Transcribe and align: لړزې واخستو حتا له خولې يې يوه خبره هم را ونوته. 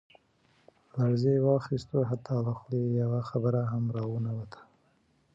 لړزې 0.97 1.35
واخستو 1.47 1.97
حتا 2.09 2.35
له 2.45 2.53
خولې 2.59 2.79
يې 2.91 2.95
يوه 3.01 3.21
خبره 3.29 3.61
هم 3.71 3.85
را 3.95 4.03
ونوته. 4.11 4.61